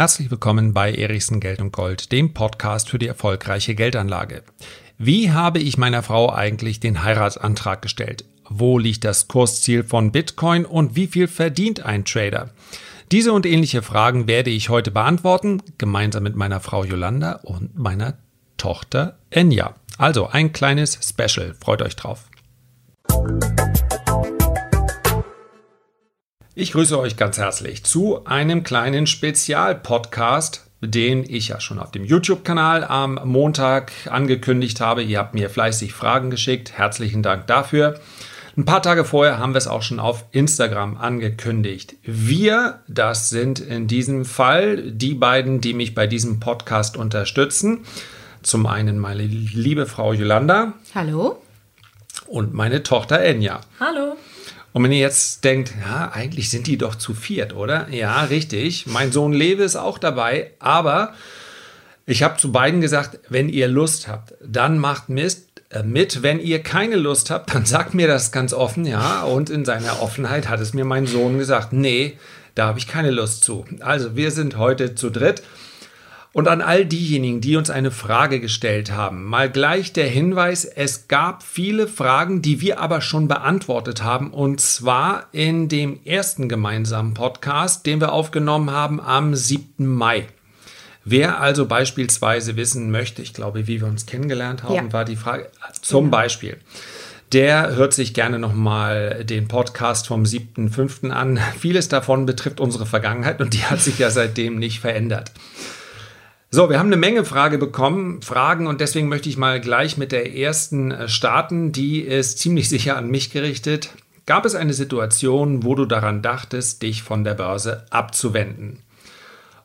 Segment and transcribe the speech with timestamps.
[0.00, 4.44] Herzlich willkommen bei Erichsen Geld und Gold, dem Podcast für die erfolgreiche Geldanlage.
[4.96, 8.24] Wie habe ich meiner Frau eigentlich den Heiratsantrag gestellt?
[8.48, 12.48] Wo liegt das Kursziel von Bitcoin und wie viel verdient ein Trader?
[13.12, 18.14] Diese und ähnliche Fragen werde ich heute beantworten, gemeinsam mit meiner Frau Yolanda und meiner
[18.56, 19.74] Tochter Enya.
[19.98, 22.30] Also ein kleines Special, freut euch drauf.
[26.56, 32.04] Ich grüße euch ganz herzlich zu einem kleinen Spezialpodcast, den ich ja schon auf dem
[32.04, 35.04] YouTube-Kanal am Montag angekündigt habe.
[35.04, 36.72] Ihr habt mir fleißig Fragen geschickt.
[36.72, 38.00] Herzlichen Dank dafür.
[38.56, 41.94] Ein paar Tage vorher haben wir es auch schon auf Instagram angekündigt.
[42.02, 47.84] Wir, das sind in diesem Fall die beiden, die mich bei diesem Podcast unterstützen.
[48.42, 50.72] Zum einen meine liebe Frau Yolanda.
[50.96, 51.40] Hallo.
[52.26, 53.60] Und meine Tochter Enya.
[53.78, 54.16] Hallo.
[54.72, 57.88] Und wenn ihr jetzt denkt, ja, eigentlich sind die doch zu viert, oder?
[57.90, 58.86] Ja, richtig.
[58.86, 61.14] Mein Sohn Lewe ist auch dabei, aber
[62.06, 66.22] ich habe zu beiden gesagt, wenn ihr Lust habt, dann macht Mist äh, mit.
[66.22, 69.22] Wenn ihr keine Lust habt, dann sagt mir das ganz offen, ja.
[69.22, 72.16] Und in seiner Offenheit hat es mir mein Sohn gesagt, nee,
[72.54, 73.64] da habe ich keine Lust zu.
[73.80, 75.42] Also wir sind heute zu dritt.
[76.32, 81.08] Und an all diejenigen, die uns eine Frage gestellt haben, mal gleich der Hinweis, es
[81.08, 87.14] gab viele Fragen, die wir aber schon beantwortet haben, und zwar in dem ersten gemeinsamen
[87.14, 89.84] Podcast, den wir aufgenommen haben am 7.
[89.84, 90.28] Mai.
[91.04, 94.92] Wer also beispielsweise wissen möchte, ich glaube, wie wir uns kennengelernt haben, ja.
[94.92, 96.16] war die Frage zum genau.
[96.16, 96.58] Beispiel.
[97.32, 101.10] Der hört sich gerne nochmal den Podcast vom 7.5.
[101.10, 101.40] an.
[101.58, 105.32] Vieles davon betrifft unsere Vergangenheit und die hat sich ja seitdem nicht verändert.
[106.52, 110.10] So, wir haben eine Menge Frage bekommen, Fragen und deswegen möchte ich mal gleich mit
[110.10, 111.70] der ersten äh, starten.
[111.70, 113.90] Die ist ziemlich sicher an mich gerichtet.
[114.26, 118.80] Gab es eine Situation, wo du daran dachtest, dich von der Börse abzuwenden?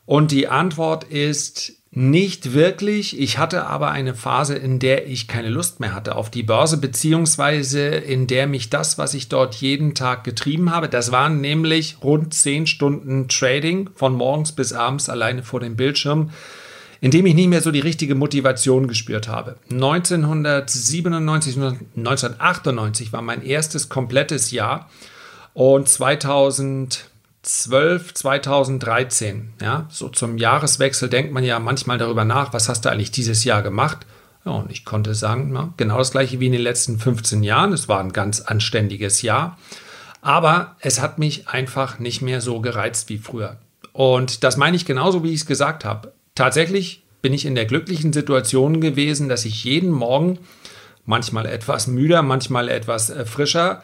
[0.04, 3.18] Und die Antwort ist nicht wirklich.
[3.18, 6.76] Ich hatte aber eine Phase, in der ich keine Lust mehr hatte auf die Börse,
[6.76, 11.96] beziehungsweise in der mich das, was ich dort jeden Tag getrieben habe, das waren nämlich
[12.04, 16.30] rund zehn Stunden Trading von morgens bis abends alleine vor dem Bildschirm,
[17.00, 19.56] in dem ich nicht mehr so die richtige Motivation gespürt habe.
[19.70, 24.90] 1997, 1998 war mein erstes komplettes Jahr
[25.54, 32.84] und 2012, 2013, ja, so zum Jahreswechsel denkt man ja manchmal darüber nach, was hast
[32.84, 34.06] du eigentlich dieses Jahr gemacht?
[34.44, 37.72] Ja, und ich konnte sagen, na, genau das gleiche wie in den letzten 15 Jahren.
[37.72, 39.58] Es war ein ganz anständiges Jahr.
[40.22, 43.56] Aber es hat mich einfach nicht mehr so gereizt wie früher.
[43.92, 47.66] Und das meine ich genauso, wie ich es gesagt habe tatsächlich bin ich in der
[47.66, 50.38] glücklichen Situation gewesen, dass ich jeden Morgen,
[51.04, 53.82] manchmal etwas müder, manchmal etwas äh, frischer,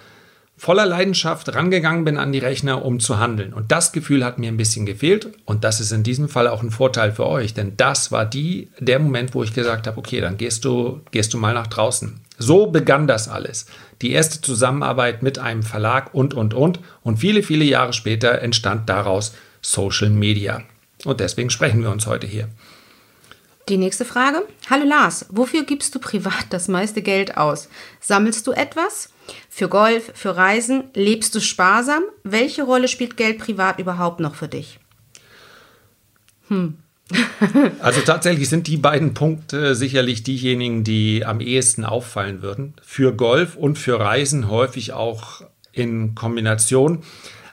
[0.57, 3.53] voller Leidenschaft rangegangen bin an die Rechner, um zu handeln.
[3.53, 5.29] Und das Gefühl hat mir ein bisschen gefehlt.
[5.45, 8.69] Und das ist in diesem Fall auch ein Vorteil für euch, denn das war die,
[8.79, 12.21] der Moment, wo ich gesagt habe, okay, dann gehst du, gehst du mal nach draußen.
[12.39, 13.67] So begann das alles.
[14.03, 16.81] Die erste Zusammenarbeit mit einem Verlag und, und, und.
[17.03, 20.63] Und viele, viele Jahre später entstand daraus Social Media.
[21.05, 22.49] Und deswegen sprechen wir uns heute hier.
[23.69, 24.43] Die nächste Frage.
[24.69, 27.69] Hallo Lars, wofür gibst du privat das meiste Geld aus?
[28.01, 29.11] Sammelst du etwas?
[29.49, 30.85] Für Golf, für Reisen?
[30.95, 32.03] Lebst du sparsam?
[32.25, 34.81] Welche Rolle spielt Geld privat überhaupt noch für dich?
[36.49, 36.79] Hm.
[37.81, 42.75] also tatsächlich sind die beiden Punkte sicherlich diejenigen, die am ehesten auffallen würden.
[42.83, 45.43] Für Golf und für Reisen häufig auch
[45.73, 47.05] in Kombination.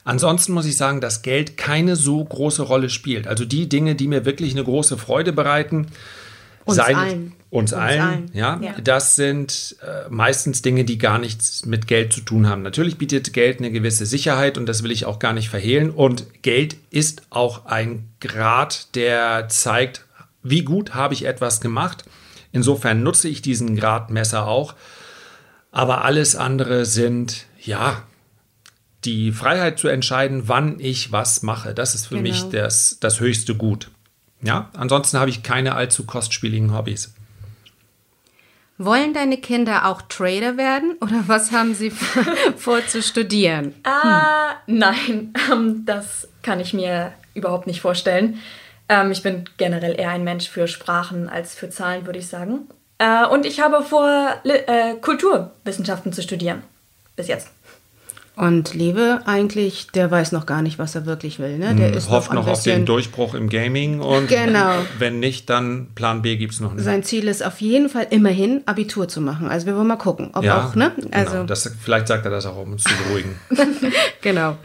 [0.04, 3.28] Ansonsten muss ich sagen, dass Geld keine so große Rolle spielt.
[3.28, 5.88] Also die Dinge, die mir wirklich eine große Freude bereiten,
[6.66, 7.34] uns seien, allen.
[7.50, 8.32] Uns, uns allen, allen.
[8.34, 12.62] Ja, ja, das sind äh, meistens Dinge, die gar nichts mit Geld zu tun haben.
[12.62, 15.90] Natürlich bietet Geld eine gewisse Sicherheit und das will ich auch gar nicht verhehlen.
[15.90, 20.06] Und Geld ist auch ein Grad, der zeigt,
[20.44, 22.06] wie gut habe ich etwas gemacht.
[22.52, 24.76] Insofern nutze ich diesen Gradmesser auch.
[25.72, 28.04] Aber alles andere sind, ja,
[29.06, 31.74] die Freiheit zu entscheiden, wann ich was mache.
[31.74, 32.30] Das ist für genau.
[32.30, 33.90] mich das, das höchste Gut.
[34.42, 37.14] Ja, ansonsten habe ich keine allzu kostspieligen Hobbys.
[38.78, 41.92] Wollen deine Kinder auch Trader werden oder was haben sie
[42.56, 43.76] vor zu studieren?
[43.84, 44.78] Ah, hm.
[44.78, 48.40] nein, ähm, das kann ich mir überhaupt nicht vorstellen.
[48.88, 52.70] Ähm, ich bin generell eher ein Mensch für Sprachen als für Zahlen, würde ich sagen.
[53.00, 56.64] Äh, und ich habe vor, äh, Kulturwissenschaften zu studieren.
[57.18, 57.50] Bis jetzt.
[58.40, 61.58] Und Lewe eigentlich, der weiß noch gar nicht, was er wirklich will.
[61.58, 61.76] Ne?
[61.76, 64.76] Der hm, ist hofft noch, noch auf den Durchbruch im Gaming und genau.
[64.98, 66.86] wenn nicht, dann Plan B gibt es noch nicht.
[66.86, 69.50] Sein Ziel ist auf jeden Fall immerhin Abitur zu machen.
[69.50, 70.94] Also wir wollen mal gucken, ob ja, auch, ne?
[70.96, 71.10] Genau.
[71.12, 71.44] Also genau.
[71.44, 73.36] das, vielleicht sagt er das auch, um uns zu beruhigen.
[74.22, 74.56] genau.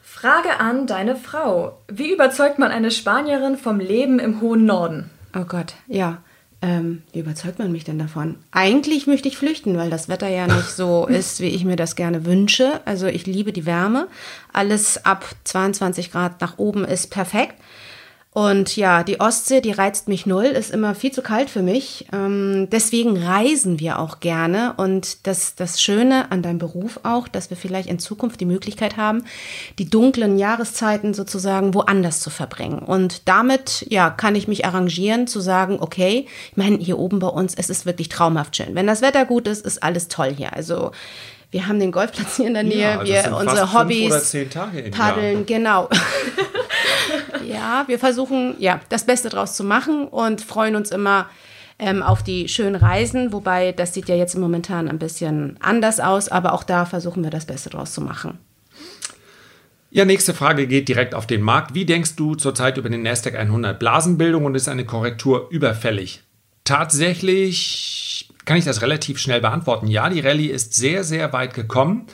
[0.00, 1.80] Frage an deine Frau.
[1.88, 5.10] Wie überzeugt man eine Spanierin vom Leben im hohen Norden?
[5.36, 6.22] Oh Gott, ja.
[6.64, 8.36] Ähm, wie überzeugt man mich denn davon?
[8.52, 11.96] Eigentlich möchte ich flüchten, weil das Wetter ja nicht so ist, wie ich mir das
[11.96, 12.80] gerne wünsche.
[12.84, 14.06] Also ich liebe die Wärme.
[14.52, 17.56] Alles ab 22 Grad nach oben ist perfekt.
[18.34, 22.06] Und ja, die Ostsee, die reizt mich null, ist immer viel zu kalt für mich.
[22.14, 24.72] Ähm, deswegen reisen wir auch gerne.
[24.78, 28.96] Und das, das Schöne an deinem Beruf auch, dass wir vielleicht in Zukunft die Möglichkeit
[28.96, 29.24] haben,
[29.78, 32.78] die dunklen Jahreszeiten sozusagen woanders zu verbringen.
[32.78, 37.28] Und damit, ja, kann ich mich arrangieren zu sagen, okay, ich meine, hier oben bei
[37.28, 38.74] uns, es ist wirklich traumhaft schön.
[38.74, 40.54] Wenn das Wetter gut ist, ist alles toll hier.
[40.54, 40.92] Also,
[41.52, 44.34] wir haben den Golfplatz hier in der Nähe, Ja, wir unsere Hobbys,
[44.90, 45.88] paddeln, genau.
[47.46, 51.28] ja, wir versuchen ja das Beste draus zu machen und freuen uns immer
[51.78, 56.30] ähm, auf die schönen Reisen, wobei das sieht ja jetzt momentan ein bisschen anders aus,
[56.30, 58.38] aber auch da versuchen wir das Beste draus zu machen.
[59.90, 61.74] Ja, nächste Frage geht direkt auf den Markt.
[61.74, 63.78] Wie denkst du zurzeit über den Nasdaq 100?
[63.78, 66.22] Blasenbildung und ist eine Korrektur überfällig?
[66.64, 68.01] Tatsächlich
[68.44, 69.86] kann ich das relativ schnell beantworten.
[69.86, 72.06] Ja, die Rallye ist sehr, sehr weit gekommen,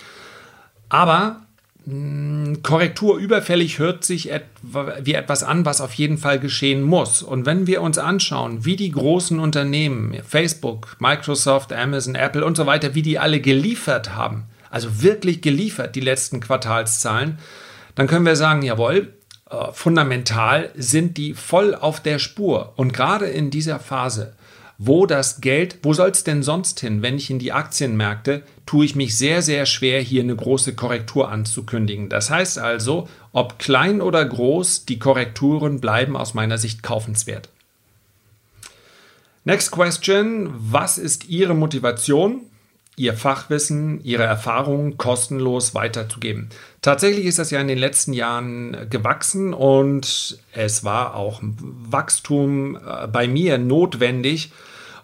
[0.88, 1.42] aber
[1.86, 7.22] mh, Korrektur überfällig hört sich etwa, wie etwas an, was auf jeden Fall geschehen muss.
[7.22, 12.66] Und wenn wir uns anschauen, wie die großen Unternehmen, Facebook, Microsoft, Amazon, Apple und so
[12.66, 17.38] weiter, wie die alle geliefert haben, also wirklich geliefert, die letzten Quartalszahlen,
[17.94, 19.14] dann können wir sagen, jawohl,
[19.50, 22.74] äh, fundamental sind die voll auf der Spur.
[22.76, 24.34] Und gerade in dieser Phase,
[24.78, 28.84] wo das Geld, wo soll es denn sonst hin, wenn ich in die Aktienmärkte, tue
[28.84, 32.08] ich mich sehr, sehr schwer, hier eine große Korrektur anzukündigen.
[32.08, 37.48] Das heißt also, ob klein oder groß, die Korrekturen bleiben aus meiner Sicht kaufenswert.
[39.44, 40.50] Next question.
[40.56, 42.42] Was ist Ihre Motivation,
[42.96, 46.50] Ihr Fachwissen, Ihre Erfahrungen kostenlos weiterzugeben?
[46.80, 53.08] Tatsächlich ist das ja in den letzten Jahren gewachsen und es war auch Wachstum äh,
[53.08, 54.52] bei mir notwendig,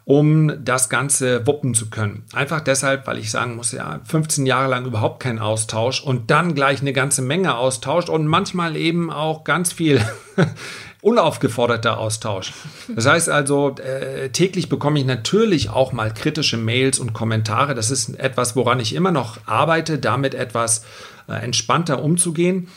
[0.04, 2.24] um das Ganze wuppen zu können.
[2.32, 6.54] Einfach deshalb, weil ich sagen muss, ja, 15 Jahre lang überhaupt kein Austausch und dann
[6.54, 10.00] gleich eine ganze Menge Austausch und manchmal eben auch ganz viel
[11.00, 12.52] unaufgeforderter Austausch.
[12.94, 17.74] Das heißt also, äh, täglich bekomme ich natürlich auch mal kritische Mails und Kommentare.
[17.74, 22.68] Das ist etwas, woran ich immer noch arbeite, damit etwas äh, entspannter umzugehen.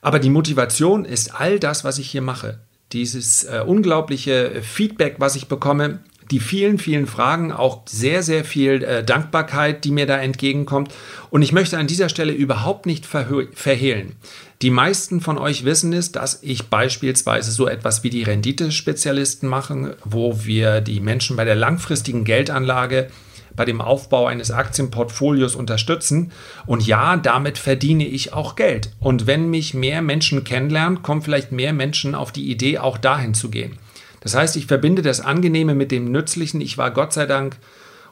[0.00, 2.60] Aber die Motivation ist all das, was ich hier mache.
[2.92, 6.00] Dieses äh, unglaubliche Feedback, was ich bekomme,
[6.30, 10.92] die vielen, vielen Fragen, auch sehr, sehr viel äh, Dankbarkeit, die mir da entgegenkommt.
[11.30, 14.16] Und ich möchte an dieser Stelle überhaupt nicht verhehlen.
[14.62, 19.96] Die meisten von euch wissen es, dass ich beispielsweise so etwas wie die Renditespezialisten mache,
[20.04, 23.08] wo wir die Menschen bei der langfristigen Geldanlage
[23.56, 26.30] bei dem Aufbau eines Aktienportfolios unterstützen.
[26.66, 28.92] Und ja, damit verdiene ich auch Geld.
[29.00, 33.34] Und wenn mich mehr Menschen kennenlernen, kommen vielleicht mehr Menschen auf die Idee, auch dahin
[33.34, 33.78] zu gehen.
[34.20, 36.60] Das heißt, ich verbinde das Angenehme mit dem Nützlichen.
[36.60, 37.56] Ich war Gott sei Dank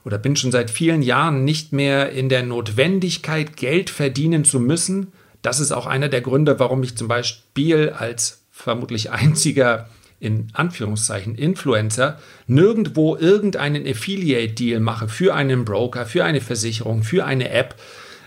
[0.04, 5.12] oder bin schon seit vielen Jahren nicht mehr in der Notwendigkeit, Geld verdienen zu müssen.
[5.42, 9.88] Das ist auch einer der Gründe, warum ich zum Beispiel als vermutlich einziger
[10.24, 17.50] in Anführungszeichen Influencer nirgendwo irgendeinen Affiliate-Deal mache für einen Broker, für eine Versicherung, für eine
[17.50, 17.76] App,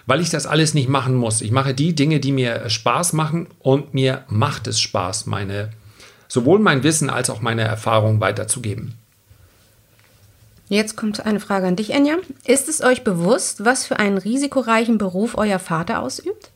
[0.06, 1.42] weil ich das alles nicht machen muss.
[1.42, 5.72] Ich mache die Dinge, die mir Spaß machen und mir macht es Spaß, meine
[6.28, 8.96] sowohl mein Wissen als auch meine Erfahrung weiterzugeben.
[10.70, 12.18] Jetzt kommt eine Frage an dich, Enya.
[12.46, 16.52] Ist es euch bewusst, was für einen risikoreichen Beruf euer Vater ausübt?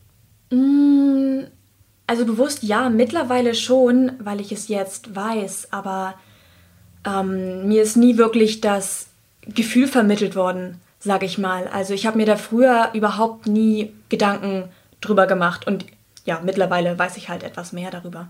[2.08, 6.15] Also bewusst ja, mittlerweile schon, weil ich es jetzt weiß, aber
[7.05, 9.08] ähm, mir ist nie wirklich das
[9.48, 11.67] Gefühl vermittelt worden, sage ich mal.
[11.67, 15.86] Also ich habe mir da früher überhaupt nie Gedanken drüber gemacht und
[16.25, 18.27] ja, mittlerweile weiß ich halt etwas mehr darüber.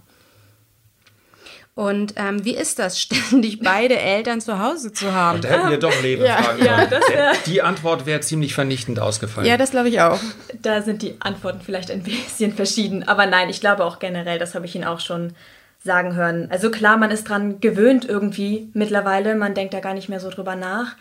[1.74, 5.42] Und ähm, wie ist das, ständig beide Eltern zu Hause zu haben?
[5.42, 7.04] Da hätten wir doch Leben ja, fragen ja, das
[7.46, 9.48] Die Antwort wäre ziemlich vernichtend ausgefallen.
[9.48, 10.20] Ja, das glaube ich auch.
[10.62, 13.08] Da sind die Antworten vielleicht ein bisschen verschieden.
[13.08, 15.34] Aber nein, ich glaube auch generell, das habe ich ihn auch schon
[15.84, 16.48] sagen hören.
[16.51, 19.36] Also klar, man ist dran gewöhnt irgendwie mittlerweile.
[19.36, 20.96] Man denkt da gar nicht mehr so drüber nach.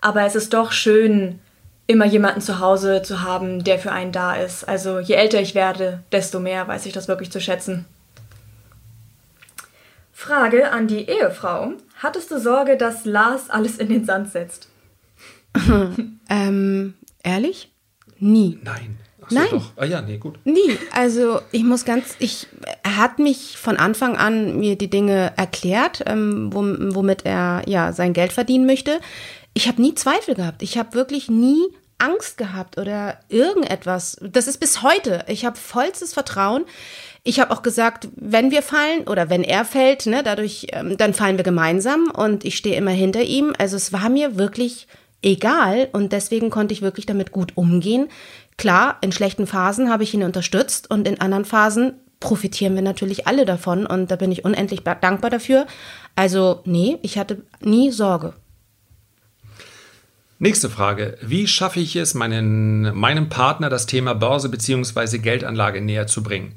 [0.00, 1.38] Aber es ist doch schön,
[1.86, 4.64] immer jemanden zu Hause zu haben, der für einen da ist.
[4.64, 7.84] Also je älter ich werde, desto mehr weiß ich das wirklich zu schätzen.
[10.16, 11.72] Frage an die Ehefrau.
[11.96, 14.68] Hattest du Sorge, dass Lars alles in den Sand setzt?
[16.30, 17.70] Ähm, ehrlich?
[18.18, 18.58] Nie.
[18.62, 18.96] Nein.
[19.22, 19.48] Ach so, Nein.
[19.50, 19.72] Doch.
[19.76, 20.38] Ah ja, nee, gut.
[20.44, 20.78] Nie.
[20.92, 22.46] Also ich muss ganz, ich,
[22.82, 27.92] er hat mich von Anfang an mir die Dinge erklärt, ähm, wom- womit er ja
[27.92, 29.00] sein Geld verdienen möchte.
[29.52, 30.62] Ich habe nie Zweifel gehabt.
[30.62, 31.60] Ich habe wirklich nie
[31.98, 34.16] Angst gehabt oder irgendetwas.
[34.22, 35.24] Das ist bis heute.
[35.28, 36.64] Ich habe vollstes Vertrauen.
[37.26, 41.14] Ich habe auch gesagt, wenn wir fallen oder wenn er fällt, ne, dadurch, ähm, dann
[41.14, 43.54] fallen wir gemeinsam und ich stehe immer hinter ihm.
[43.58, 44.86] Also es war mir wirklich
[45.22, 48.08] egal und deswegen konnte ich wirklich damit gut umgehen.
[48.58, 53.26] Klar, in schlechten Phasen habe ich ihn unterstützt und in anderen Phasen profitieren wir natürlich
[53.26, 55.66] alle davon und da bin ich unendlich dankbar dafür.
[56.14, 58.34] Also nee, ich hatte nie Sorge.
[60.38, 61.16] Nächste Frage.
[61.22, 65.18] Wie schaffe ich es, meinen, meinem Partner das Thema Börse bzw.
[65.18, 66.54] Geldanlage näher zu bringen?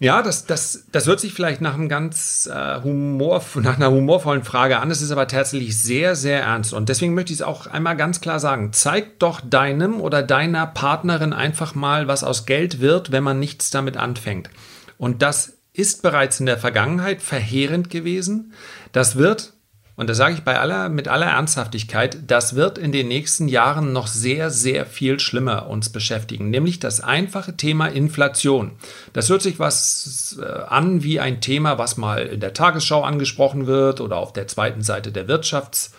[0.00, 4.44] Ja, das, das, das hört sich vielleicht nach, einem ganz, äh, Humor, nach einer humorvollen
[4.44, 4.90] Frage an.
[4.90, 6.72] Es ist aber tatsächlich sehr, sehr ernst.
[6.72, 8.72] Und deswegen möchte ich es auch einmal ganz klar sagen.
[8.72, 13.70] Zeig doch deinem oder deiner Partnerin einfach mal, was aus Geld wird, wenn man nichts
[13.70, 14.50] damit anfängt.
[14.98, 18.52] Und das ist bereits in der Vergangenheit verheerend gewesen.
[18.92, 19.52] Das wird
[19.98, 23.92] und da sage ich bei aller, mit aller Ernsthaftigkeit, das wird in den nächsten Jahren
[23.92, 28.70] noch sehr, sehr viel schlimmer uns beschäftigen, nämlich das einfache Thema Inflation.
[29.12, 33.66] Das hört sich was äh, an wie ein Thema, was mal in der Tagesschau angesprochen
[33.66, 35.90] wird oder auf der zweiten Seite der Wirtschafts,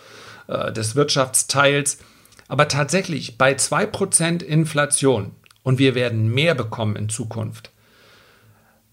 [0.46, 1.98] äh, des Wirtschaftsteils.
[2.48, 7.69] Aber tatsächlich bei 2% Inflation und wir werden mehr bekommen in Zukunft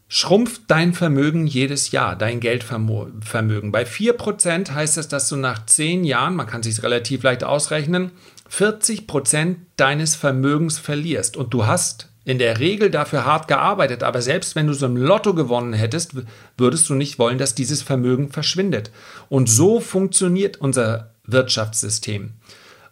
[0.07, 3.71] schrumpft dein Vermögen jedes Jahr, dein Geldvermögen.
[3.71, 8.11] Bei 4% heißt es, dass du nach 10 Jahren, man kann sich relativ leicht ausrechnen,
[8.51, 11.35] 40% deines Vermögens verlierst.
[11.35, 14.97] Und du hast in der Regel dafür hart gearbeitet, aber selbst wenn du so im
[14.97, 16.13] Lotto gewonnen hättest,
[16.57, 18.91] würdest du nicht wollen, dass dieses Vermögen verschwindet.
[19.29, 22.31] Und so funktioniert unser Wirtschaftssystem.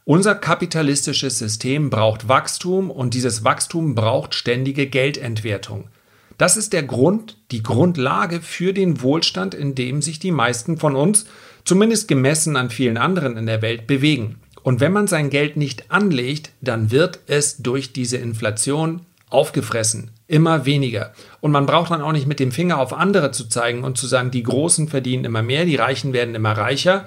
[0.04, 5.90] Unser kapitalistisches System braucht Wachstum und dieses Wachstum braucht ständige Geldentwertung.
[6.38, 10.96] Das ist der Grund, die Grundlage für den Wohlstand, in dem sich die meisten von
[10.96, 11.26] uns,
[11.64, 14.38] zumindest gemessen an vielen anderen in der Welt, bewegen.
[14.62, 20.12] Und wenn man sein Geld nicht anlegt, dann wird es durch diese Inflation aufgefressen.
[20.28, 21.14] Immer weniger.
[21.40, 24.08] Und man braucht dann auch nicht mit dem Finger auf andere zu zeigen und zu
[24.08, 27.06] sagen, die Großen verdienen immer mehr, die Reichen werden immer reicher.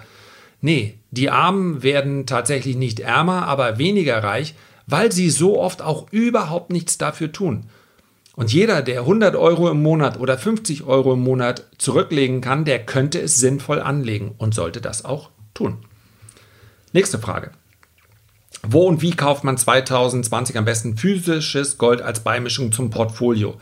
[0.61, 4.55] Nee, die Armen werden tatsächlich nicht ärmer, aber weniger reich,
[4.87, 7.67] weil sie so oft auch überhaupt nichts dafür tun.
[8.39, 12.87] Und jeder, der 100 Euro im Monat oder 50 Euro im Monat zurücklegen kann, der
[12.87, 15.79] könnte es sinnvoll anlegen und sollte das auch tun.
[16.93, 17.51] Nächste Frage.
[18.63, 23.57] Wo und wie kauft man 2020 am besten physisches Gold als Beimischung zum Portfolio?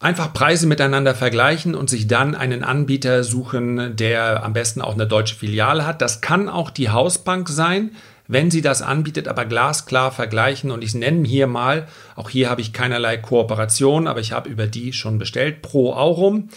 [0.00, 5.06] Einfach Preise miteinander vergleichen und sich dann einen Anbieter suchen, der am besten auch eine
[5.06, 6.02] deutsche Filiale hat.
[6.02, 7.92] Das kann auch die Hausbank sein
[8.30, 10.70] wenn sie das anbietet, aber glasklar vergleichen.
[10.70, 14.68] Und ich nenne hier mal, auch hier habe ich keinerlei Kooperation, aber ich habe über
[14.68, 16.48] die schon bestellt, Pro Aurum.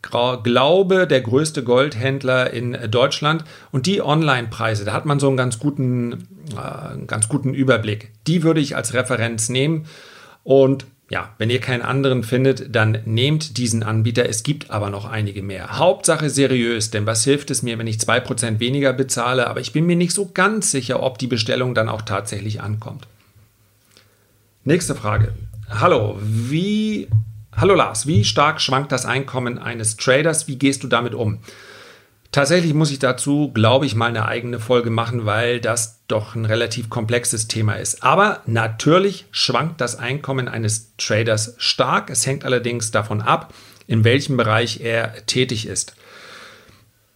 [0.00, 3.44] Glaube, der größte Goldhändler in Deutschland.
[3.72, 8.12] Und die Online-Preise, da hat man so einen ganz guten, äh, ganz guten Überblick.
[8.26, 9.86] Die würde ich als Referenz nehmen.
[10.44, 14.28] Und ja, wenn ihr keinen anderen findet, dann nehmt diesen Anbieter.
[14.28, 15.78] Es gibt aber noch einige mehr.
[15.78, 19.86] Hauptsache seriös, denn was hilft es mir, wenn ich 2% weniger bezahle, aber ich bin
[19.86, 23.06] mir nicht so ganz sicher, ob die Bestellung dann auch tatsächlich ankommt.
[24.64, 25.32] Nächste Frage.
[25.70, 27.08] Hallo, wie
[27.60, 30.46] Hallo Lars, wie stark schwankt das Einkommen eines Traders?
[30.46, 31.40] Wie gehst du damit um?
[32.30, 36.44] Tatsächlich muss ich dazu, glaube ich, mal eine eigene Folge machen, weil das doch ein
[36.44, 38.02] relativ komplexes Thema ist.
[38.02, 42.10] Aber natürlich schwankt das Einkommen eines Traders stark.
[42.10, 43.54] Es hängt allerdings davon ab,
[43.86, 45.94] in welchem Bereich er tätig ist.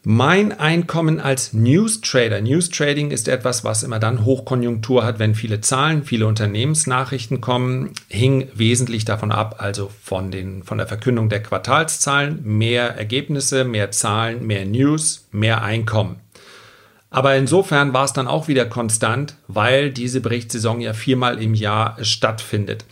[0.04, 2.40] Mein Einkommen als News Trader.
[2.40, 7.92] News Trading ist etwas, was immer dann Hochkonjunktur hat, wenn viele Zahlen, viele Unternehmensnachrichten kommen,
[8.08, 13.92] hing wesentlich davon ab, also von, den, von der Verkündung der Quartalszahlen, mehr Ergebnisse, mehr
[13.92, 16.16] Zahlen, mehr News, mehr Einkommen.
[17.08, 21.96] Aber insofern war es dann auch wieder konstant, weil diese Berichtssaison ja viermal im Jahr
[22.02, 22.86] stattfindet.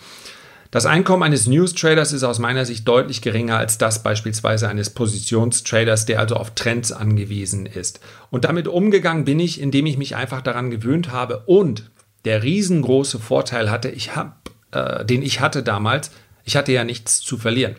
[0.70, 6.06] Das Einkommen eines News-Traders ist aus meiner Sicht deutlich geringer als das beispielsweise eines Positionstraders,
[6.06, 7.98] der also auf Trends angewiesen ist.
[8.30, 11.90] Und damit umgegangen bin ich, indem ich mich einfach daran gewöhnt habe und
[12.24, 16.12] der riesengroße Vorteil hatte, ich hab, äh, den ich hatte damals,
[16.44, 17.74] ich hatte ja nichts zu verlieren.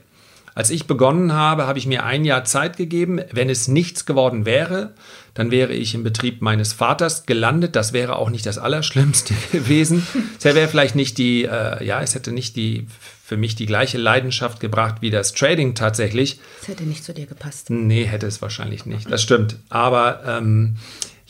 [0.53, 3.21] Als ich begonnen habe, habe ich mir ein Jahr Zeit gegeben.
[3.31, 4.93] Wenn es nichts geworden wäre,
[5.33, 7.75] dann wäre ich im Betrieb meines Vaters gelandet.
[7.75, 10.05] Das wäre auch nicht das Allerschlimmste gewesen.
[10.37, 12.87] Es wäre vielleicht nicht die, äh, ja, es hätte nicht die
[13.23, 16.41] für mich die gleiche Leidenschaft gebracht wie das Trading tatsächlich.
[16.61, 17.69] Es hätte nicht zu dir gepasst.
[17.69, 19.09] Nee, hätte es wahrscheinlich nicht.
[19.09, 19.55] Das stimmt.
[19.69, 20.75] Aber ähm,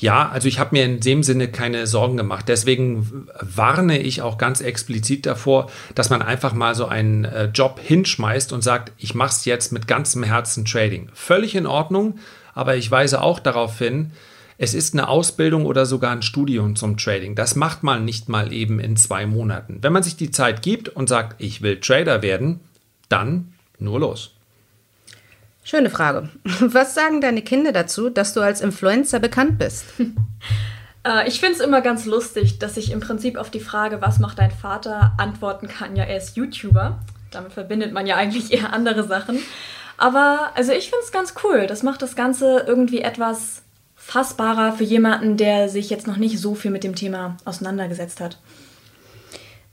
[0.02, 2.46] ja, also ich habe mir in dem Sinne keine Sorgen gemacht.
[2.48, 7.80] Deswegen warne ich auch ganz explizit davor, dass man einfach mal so einen äh, Job
[7.80, 11.10] hinschmeißt und sagt, ich mache es jetzt mit ganzem Herzen Trading.
[11.14, 12.18] Völlig in Ordnung,
[12.56, 14.12] aber ich weise auch darauf hin,
[14.58, 17.36] es ist eine Ausbildung oder sogar ein Studium zum Trading.
[17.36, 19.80] Das macht man nicht mal eben in zwei Monaten.
[19.82, 22.60] Wenn man sich die Zeit gibt und sagt, ich will Trader werden,
[23.08, 24.34] dann nur los.
[25.64, 26.30] Schöne Frage.
[26.44, 29.86] Was sagen deine Kinder dazu, dass du als Influencer bekannt bist?
[31.04, 34.20] Äh, ich finde es immer ganz lustig, dass ich im Prinzip auf die Frage, was
[34.20, 37.00] macht dein Vater, antworten kann, ja, er ist YouTuber.
[37.32, 39.40] Damit verbindet man ja eigentlich eher andere Sachen.
[39.98, 41.66] Aber also ich finde es ganz cool.
[41.66, 43.64] Das macht das Ganze irgendwie etwas
[43.96, 48.38] fassbarer für jemanden, der sich jetzt noch nicht so viel mit dem Thema auseinandergesetzt hat.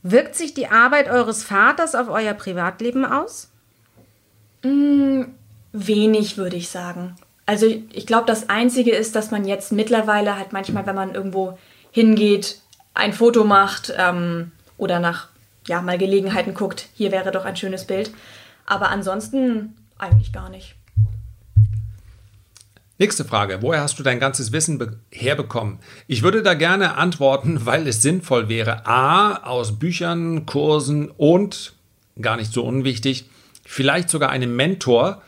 [0.03, 3.51] Wirkt sich die Arbeit eures Vaters auf euer Privatleben aus?
[4.63, 5.23] Mm,
[5.73, 7.17] wenig, würde ich sagen.
[7.47, 11.59] Also ich glaube, das Einzige ist, dass man jetzt mittlerweile halt manchmal, wenn man irgendwo
[11.91, 12.61] hingeht,
[12.95, 15.29] ein Foto macht ähm, oder nach
[15.67, 18.11] ja mal Gelegenheiten guckt, hier wäre doch ein schönes Bild.
[18.67, 20.75] Aber ansonsten eigentlich gar nicht.
[23.01, 23.63] Nächste Frage.
[23.63, 25.79] Woher hast du dein ganzes Wissen herbekommen?
[26.09, 28.87] Ich würde da gerne antworten, weil es sinnvoll wäre.
[28.87, 31.75] A, aus Büchern, Kursen und,
[32.21, 33.31] gar nicht so unwichtig,
[33.65, 35.23] vielleicht sogar einem Mentor,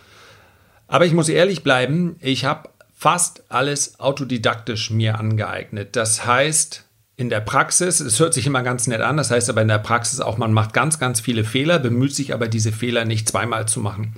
[0.90, 5.94] aber ich muss ehrlich bleiben, ich habe fast alles autodidaktisch mir angeeignet.
[5.94, 6.84] Das heißt,
[7.16, 9.78] in der Praxis, es hört sich immer ganz nett an, das heißt aber in der
[9.78, 13.68] Praxis auch, man macht ganz, ganz viele Fehler, bemüht sich aber diese Fehler nicht zweimal
[13.68, 14.16] zu machen.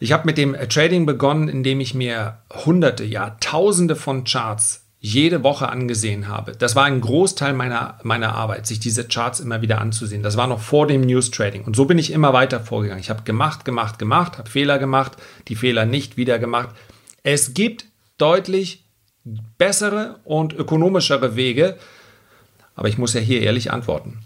[0.00, 5.42] Ich habe mit dem Trading begonnen, indem ich mir hunderte, ja tausende von Charts jede
[5.42, 6.52] Woche angesehen habe.
[6.52, 10.22] Das war ein Großteil meiner, meiner Arbeit, sich diese Charts immer wieder anzusehen.
[10.22, 11.64] Das war noch vor dem News Trading.
[11.64, 13.02] Und so bin ich immer weiter vorgegangen.
[13.02, 15.12] Ich habe gemacht, gemacht, gemacht, habe Fehler gemacht,
[15.48, 16.70] die Fehler nicht wieder gemacht.
[17.22, 17.84] Es gibt
[18.16, 18.86] deutlich
[19.58, 21.76] bessere und ökonomischere Wege,
[22.74, 24.20] aber ich muss ja hier ehrlich antworten.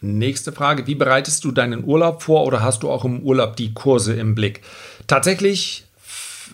[0.00, 3.74] Nächste Frage, wie bereitest du deinen Urlaub vor oder hast du auch im Urlaub die
[3.74, 4.62] Kurse im Blick?
[5.06, 5.87] Tatsächlich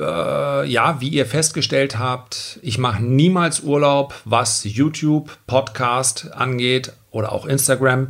[0.01, 7.33] äh, ja, wie ihr festgestellt habt, ich mache niemals Urlaub, was YouTube, Podcast angeht oder
[7.33, 8.09] auch Instagram.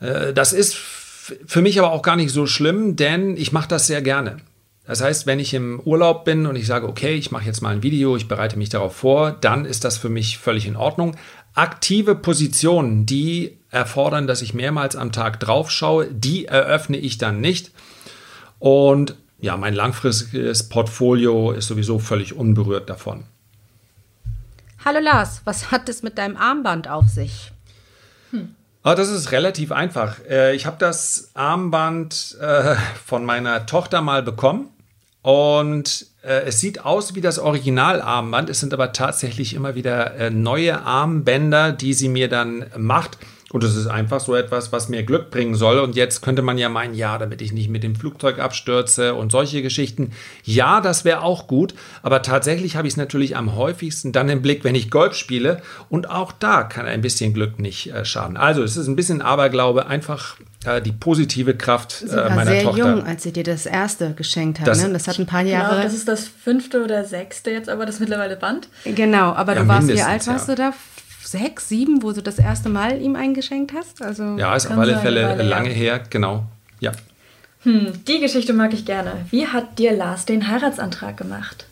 [0.00, 3.86] Äh, das ist für mich aber auch gar nicht so schlimm, denn ich mache das
[3.86, 4.38] sehr gerne.
[4.84, 7.70] Das heißt, wenn ich im Urlaub bin und ich sage, okay, ich mache jetzt mal
[7.70, 11.16] ein Video, ich bereite mich darauf vor, dann ist das für mich völlig in Ordnung.
[11.54, 17.40] Aktive Positionen, die erfordern, dass ich mehrmals am Tag drauf schaue, die eröffne ich dann
[17.40, 17.70] nicht.
[18.58, 23.24] Und ja, mein langfristiges Portfolio ist sowieso völlig unberührt davon.
[24.84, 27.50] Hallo Lars, was hat es mit deinem Armband auf sich?
[28.30, 28.54] Hm.
[28.84, 30.18] Ah, das ist relativ einfach.
[30.28, 34.68] Äh, ich habe das Armband äh, von meiner Tochter mal bekommen
[35.22, 38.48] und äh, es sieht aus wie das Originalarmband.
[38.48, 43.18] Es sind aber tatsächlich immer wieder neue Armbänder, die sie mir dann macht.
[43.52, 45.78] Und es ist einfach so etwas, was mir Glück bringen soll.
[45.78, 49.30] Und jetzt könnte man ja meinen, ja, damit ich nicht mit dem Flugzeug abstürze und
[49.30, 50.12] solche Geschichten.
[50.42, 51.74] Ja, das wäre auch gut.
[52.02, 55.60] Aber tatsächlich habe ich es natürlich am häufigsten dann im Blick, wenn ich Golf spiele.
[55.90, 58.36] Und auch da kann ein bisschen Glück nicht äh, schaden.
[58.36, 62.62] Also es ist ein bisschen Aberglaube, einfach äh, die positive Kraft sie äh, meiner sehr
[62.62, 62.78] Tochter.
[62.78, 64.66] jung, als sie dir das erste geschenkt hat.
[64.66, 64.92] Das, ne?
[64.92, 65.70] das hat ein paar Jahre.
[65.70, 68.68] Genau, das ist das fünfte oder sechste jetzt, aber das mittlerweile Band.
[68.84, 70.54] Genau, aber ja, du warst, wie alt warst ja.
[70.54, 70.72] du da?
[71.32, 74.02] Sechs, sieben, wo du das erste Mal ihm eingeschenkt hast?
[74.02, 76.44] Also ja, ist auf alle Fälle Weile, lange her, genau.
[76.80, 76.92] Ja.
[77.62, 79.26] Hm, die Geschichte mag ich gerne.
[79.30, 81.66] Wie hat dir Lars den Heiratsantrag gemacht?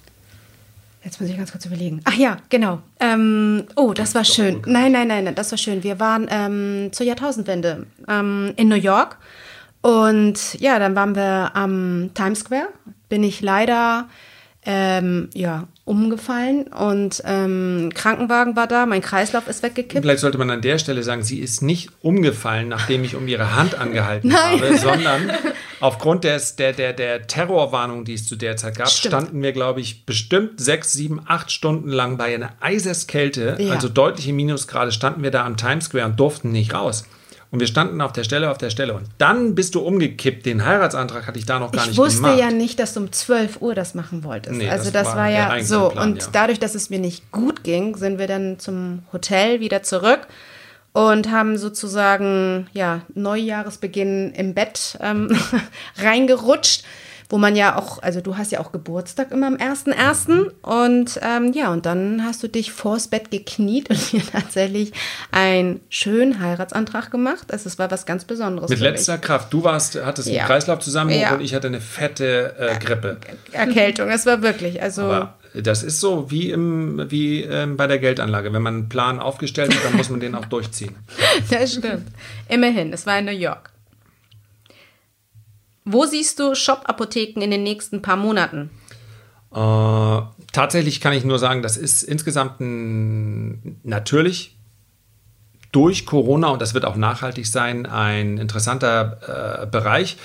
[1.05, 2.01] Jetzt muss ich ganz kurz überlegen.
[2.05, 2.81] Ach ja, genau.
[2.99, 4.62] Ähm, oh, das war schön.
[4.66, 5.83] Nein, nein, nein, das war schön.
[5.83, 9.16] Wir waren ähm, zur Jahrtausendwende ähm, in New York.
[9.81, 12.68] Und ja, dann waren wir am Times Square.
[13.09, 14.09] Bin ich leider
[14.66, 20.05] ähm, ja, umgefallen und ähm, Krankenwagen war da, mein Kreislauf ist weggekippt.
[20.05, 23.57] Vielleicht sollte man an der Stelle sagen, sie ist nicht umgefallen, nachdem ich um ihre
[23.57, 25.33] Hand angehalten habe, sondern
[25.81, 29.14] aufgrund des, der, der, der Terrorwarnung, die es zu der Zeit gab, Stimmt.
[29.14, 33.72] standen wir, glaube ich, bestimmt sechs, sieben, acht Stunden lang bei einer Eiseskälte, ja.
[33.72, 37.05] also deutliche Minusgrade, standen wir da am Times Square und durften nicht raus.
[37.53, 38.95] Und wir standen auf der Stelle, auf der Stelle.
[38.95, 40.47] Und dann bist du umgekippt.
[40.47, 42.13] Den Heiratsantrag hatte ich da noch gar ich nicht gemacht.
[42.13, 44.57] Ich wusste ja nicht, dass du um 12 Uhr das machen wolltest.
[44.57, 45.89] Nee, also das, das war, war, ja so.
[45.89, 46.29] Plan, und ja.
[46.33, 50.29] dadurch, dass es mir nicht gut ging, sind wir dann zum Hotel wieder zurück
[50.93, 55.37] und haben sozusagen ja Neujahresbeginn im Bett ähm,
[55.99, 56.85] reingerutscht
[57.31, 60.51] wo man ja auch, also du hast ja auch Geburtstag immer am 1.1.
[60.62, 64.93] und ähm, ja, und dann hast du dich vors Bett gekniet und dir tatsächlich
[65.31, 67.53] einen schönen Heiratsantrag gemacht.
[67.53, 68.69] Also es war was ganz Besonderes.
[68.69, 69.23] Mit letzter mich.
[69.23, 69.53] Kraft.
[69.53, 70.40] Du warst, hattest ja.
[70.40, 71.35] einen Kreislaufzusammenbruch ja.
[71.35, 73.19] und ich hatte eine fette äh, Grippe.
[73.53, 75.03] Erkältung, es war wirklich, also...
[75.03, 78.53] Aber das ist so wie, im, wie ähm, bei der Geldanlage.
[78.53, 80.97] Wenn man einen Plan aufgestellt hat, dann muss man den auch durchziehen.
[81.51, 82.07] Das stimmt.
[82.49, 83.71] Immerhin, es war in New York.
[85.85, 88.71] Wo siehst du Shop-Apotheken in den nächsten paar Monaten?
[89.53, 90.21] Äh,
[90.53, 94.57] tatsächlich kann ich nur sagen, das ist insgesamt ein, natürlich
[95.73, 100.16] durch Corona und das wird auch nachhaltig sein, ein interessanter äh, Bereich.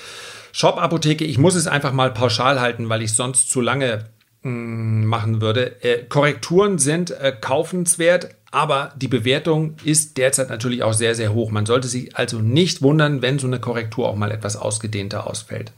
[0.51, 4.05] Shop-Apotheke, ich muss es einfach mal pauschal halten, weil ich sonst zu lange
[4.41, 5.83] mh, mm, machen würde.
[5.83, 11.51] Äh, Korrekturen sind äh, kaufenswert, aber die Bewertung ist derzeit natürlich auch sehr, sehr hoch.
[11.51, 15.73] Man sollte sich also nicht wundern, wenn so eine Korrektur auch mal etwas ausgedehnter ausfällt.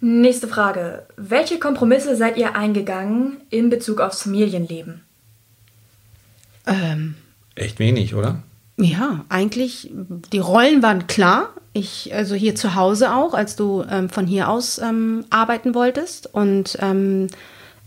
[0.00, 1.02] Nächste Frage.
[1.18, 5.02] Welche Kompromisse seid ihr eingegangen in Bezug aufs Familienleben?
[6.66, 7.16] Ähm,
[7.54, 8.42] Echt wenig, oder?
[8.78, 9.90] Ja, eigentlich,
[10.32, 11.50] die Rollen waren klar.
[11.74, 16.32] Ich, also hier zu Hause auch, als du ähm, von hier aus ähm, arbeiten wolltest.
[16.32, 17.28] Und ähm,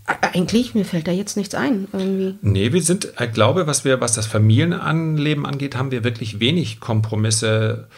[0.06, 2.38] eigentlich, mir fällt da jetzt nichts ein irgendwie.
[2.42, 6.80] Nee, wir sind, ich glaube, was wir, was das Familienleben angeht, haben wir wirklich wenig
[6.80, 7.88] Kompromisse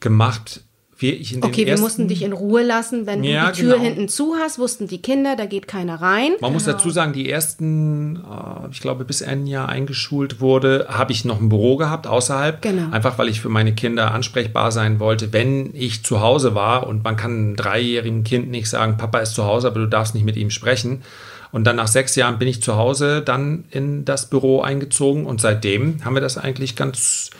[0.00, 0.60] gemacht
[0.98, 3.06] wir, Okay, wir mussten dich in Ruhe lassen.
[3.06, 3.84] Wenn ja, du die Tür genau.
[3.84, 6.30] hinten zu hast, wussten die Kinder, da geht keiner rein.
[6.30, 6.50] Man genau.
[6.50, 11.24] muss dazu sagen, die ersten, äh, ich glaube, bis ein Jahr eingeschult wurde, habe ich
[11.24, 12.62] noch ein Büro gehabt außerhalb.
[12.62, 12.90] Genau.
[12.92, 16.86] Einfach weil ich für meine Kinder ansprechbar sein wollte, wenn ich zu Hause war.
[16.86, 20.14] Und man kann einem dreijährigen Kind nicht sagen, Papa ist zu Hause, aber du darfst
[20.14, 21.02] nicht mit ihm sprechen.
[21.54, 25.40] Und dann nach sechs Jahren bin ich zu Hause dann in das Büro eingezogen und
[25.40, 27.30] seitdem haben wir das eigentlich ganz,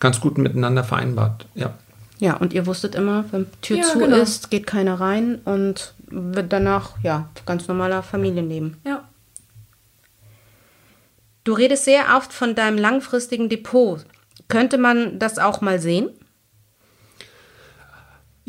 [0.00, 1.44] ganz gut miteinander vereinbart.
[1.54, 1.74] Ja.
[2.18, 4.16] Ja, und ihr wusstet immer, wenn Tür ja, zu genau.
[4.16, 8.78] ist, geht keiner rein und wird danach, ja, ganz normaler Familienleben.
[8.86, 9.06] Ja.
[11.44, 14.02] Du redest sehr oft von deinem langfristigen Depot.
[14.48, 16.08] Könnte man das auch mal sehen?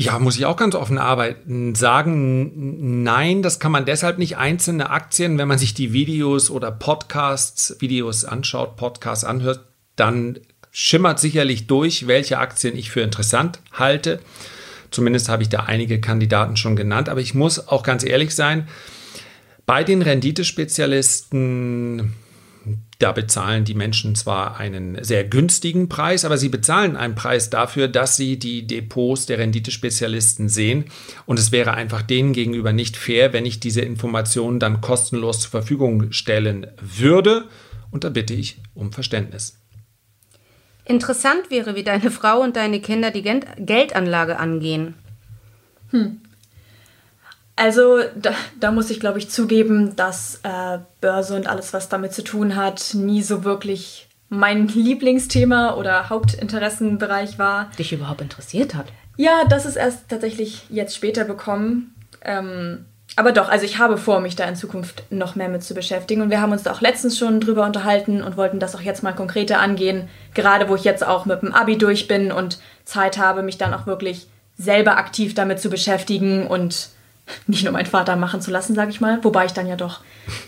[0.01, 1.75] Ja, muss ich auch ganz offen arbeiten.
[1.75, 4.37] Sagen, nein, das kann man deshalb nicht.
[4.37, 9.65] Einzelne Aktien, wenn man sich die Videos oder Podcasts, Videos anschaut, Podcasts anhört,
[9.97, 10.39] dann
[10.71, 14.21] schimmert sicherlich durch, welche Aktien ich für interessant halte.
[14.89, 17.09] Zumindest habe ich da einige Kandidaten schon genannt.
[17.09, 18.69] Aber ich muss auch ganz ehrlich sein,
[19.65, 22.13] bei den Renditespezialisten,
[22.99, 27.87] da bezahlen die Menschen zwar einen sehr günstigen Preis, aber sie bezahlen einen Preis dafür,
[27.87, 30.83] dass sie die Depots der Renditespezialisten sehen.
[31.25, 35.49] Und es wäre einfach denen gegenüber nicht fair, wenn ich diese Informationen dann kostenlos zur
[35.49, 37.47] Verfügung stellen würde.
[37.89, 39.57] Und da bitte ich um Verständnis.
[40.83, 44.95] Interessant wäre, wie deine Frau und deine Kinder die Geldanlage angehen.
[45.91, 46.19] Hm.
[47.59, 52.13] Also da, da, muss ich, glaube ich, zugeben, dass äh, Börse und alles, was damit
[52.13, 57.69] zu tun hat, nie so wirklich mein Lieblingsthema oder Hauptinteressenbereich war.
[57.77, 58.85] Dich überhaupt interessiert hat?
[59.17, 61.93] Ja, das ist erst tatsächlich jetzt später bekommen.
[62.21, 62.85] Ähm,
[63.17, 66.21] aber doch, also ich habe vor, mich da in Zukunft noch mehr mit zu beschäftigen.
[66.21, 69.03] Und wir haben uns da auch letztens schon drüber unterhalten und wollten das auch jetzt
[69.03, 70.07] mal konkreter angehen.
[70.33, 73.73] Gerade wo ich jetzt auch mit dem Abi durch bin und Zeit habe, mich dann
[73.73, 76.91] auch wirklich selber aktiv damit zu beschäftigen und
[77.47, 79.23] nicht nur meinen Vater machen zu lassen, sage ich mal.
[79.23, 80.01] Wobei ich dann ja doch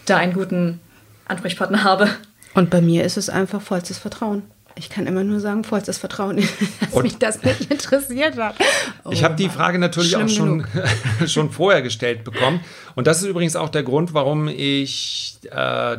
[0.06, 0.80] da einen guten
[1.28, 2.10] Ansprechpartner habe.
[2.54, 4.44] Und bei mir ist es einfach vollstes Vertrauen.
[4.76, 6.38] Ich kann immer nur sagen, vollstes Vertrauen,
[6.80, 8.56] dass und mich das nicht interessiert hat.
[9.04, 10.66] Oh ich habe die Frage natürlich auch schon,
[11.28, 12.62] schon vorher gestellt bekommen.
[12.96, 15.98] Und das ist übrigens auch der Grund, warum ich äh,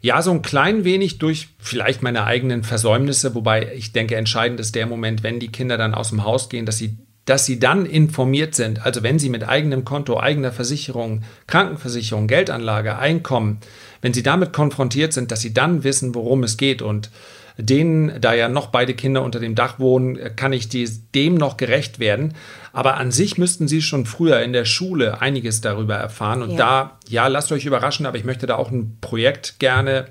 [0.00, 4.74] ja so ein klein wenig durch vielleicht meine eigenen Versäumnisse, wobei ich denke, entscheidend ist
[4.74, 6.96] der Moment, wenn die Kinder dann aus dem Haus gehen, dass sie
[7.30, 12.98] dass sie dann informiert sind, also wenn sie mit eigenem Konto, eigener Versicherung, Krankenversicherung, Geldanlage,
[12.98, 13.58] Einkommen,
[14.02, 17.08] wenn sie damit konfrontiert sind, dass sie dann wissen, worum es geht und
[17.56, 21.56] denen, da ja noch beide Kinder unter dem Dach wohnen, kann ich die, dem noch
[21.56, 22.34] gerecht werden.
[22.72, 26.42] Aber an sich müssten Sie schon früher in der Schule einiges darüber erfahren.
[26.42, 26.56] Und ja.
[26.56, 30.06] da, ja, lasst euch überraschen, aber ich möchte da auch ein Projekt gerne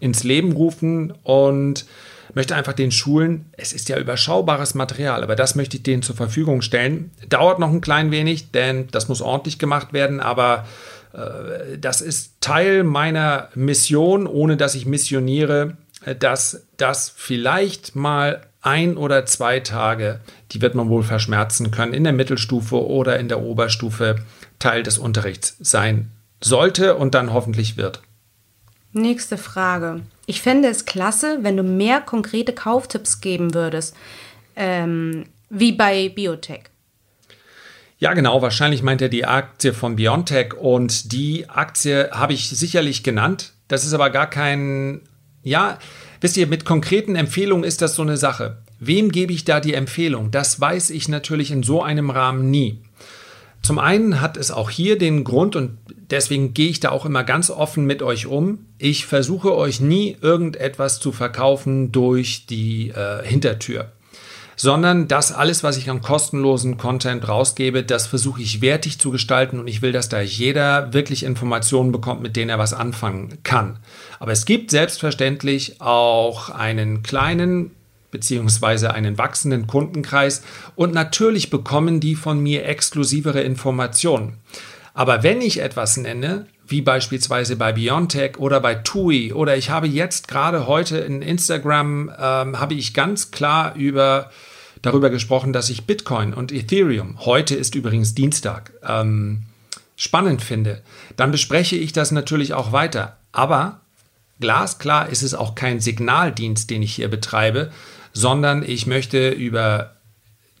[0.00, 1.86] ins Leben rufen und
[2.34, 6.16] möchte einfach den Schulen, es ist ja überschaubares Material, aber das möchte ich denen zur
[6.16, 7.10] Verfügung stellen.
[7.28, 10.66] Dauert noch ein klein wenig, denn das muss ordentlich gemacht werden, aber
[11.12, 15.76] äh, das ist Teil meiner Mission, ohne dass ich missioniere,
[16.18, 20.20] dass das vielleicht mal ein oder zwei Tage,
[20.52, 24.16] die wird man wohl verschmerzen können, in der Mittelstufe oder in der Oberstufe
[24.58, 28.02] Teil des Unterrichts sein sollte und dann hoffentlich wird.
[28.92, 30.02] Nächste Frage.
[30.26, 33.94] Ich fände es klasse, wenn du mehr konkrete Kauftipps geben würdest,
[34.56, 36.62] ähm, wie bei Biotech.
[37.98, 38.42] Ja, genau.
[38.42, 43.52] Wahrscheinlich meint er die Aktie von Biontech und die Aktie habe ich sicherlich genannt.
[43.68, 45.02] Das ist aber gar kein
[45.44, 45.78] ja,
[46.20, 48.58] wisst ihr, mit konkreten Empfehlungen ist das so eine Sache.
[48.80, 50.30] Wem gebe ich da die Empfehlung?
[50.30, 52.80] Das weiß ich natürlich in so einem Rahmen nie.
[53.62, 55.78] Zum einen hat es auch hier den Grund und
[56.10, 58.66] deswegen gehe ich da auch immer ganz offen mit euch um.
[58.78, 63.92] Ich versuche euch nie irgendetwas zu verkaufen durch die äh, Hintertür.
[64.56, 69.58] sondern das alles, was ich an kostenlosen Content rausgebe, das versuche ich wertig zu gestalten
[69.58, 73.78] und ich will, dass da jeder wirklich Informationen bekommt, mit denen er was anfangen kann.
[74.20, 77.72] Aber es gibt selbstverständlich auch einen kleinen
[78.14, 80.44] beziehungsweise einen wachsenden Kundenkreis
[80.76, 84.34] und natürlich bekommen die von mir exklusivere Informationen.
[84.94, 89.88] Aber wenn ich etwas nenne, wie beispielsweise bei Biontech oder bei TUI oder ich habe
[89.88, 94.30] jetzt gerade heute in Instagram ähm, habe ich ganz klar über
[94.80, 99.42] darüber gesprochen, dass ich Bitcoin und Ethereum heute ist übrigens Dienstag ähm,
[99.96, 100.82] spannend finde,
[101.16, 103.16] dann bespreche ich das natürlich auch weiter.
[103.32, 103.80] Aber
[104.40, 107.70] glasklar ist es auch kein Signaldienst, den ich hier betreibe,
[108.12, 109.93] sondern ich möchte über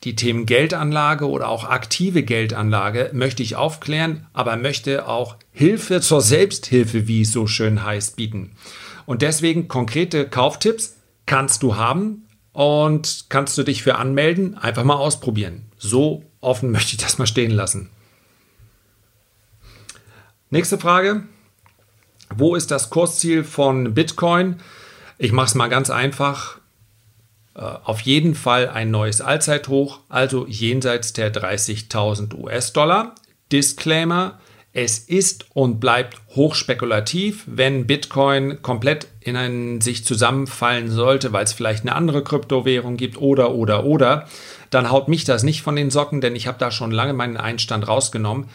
[0.04, 6.20] die Themen Geldanlage oder auch aktive Geldanlage möchte ich aufklären, aber möchte auch Hilfe zur
[6.20, 8.52] Selbsthilfe, wie es so schön heißt, bieten.
[9.06, 14.96] Und deswegen konkrete Kauftipps kannst du haben und kannst du dich für anmelden, einfach mal
[14.96, 15.66] ausprobieren.
[15.78, 17.88] So offen möchte ich das mal stehen lassen.
[20.50, 21.24] Nächste Frage.
[22.36, 24.60] Wo ist das Kursziel von Bitcoin?
[25.18, 26.58] Ich mache es mal ganz einfach.
[27.54, 33.14] Äh, auf jeden Fall ein neues Allzeithoch, also jenseits der 30.000 US-Dollar.
[33.52, 34.38] Disclaimer,
[34.72, 41.52] es ist und bleibt hochspekulativ, wenn Bitcoin komplett in einen sich zusammenfallen sollte, weil es
[41.52, 44.28] vielleicht eine andere Kryptowährung gibt oder oder oder,
[44.70, 47.36] dann haut mich das nicht von den Socken, denn ich habe da schon lange meinen
[47.36, 48.46] Einstand rausgenommen.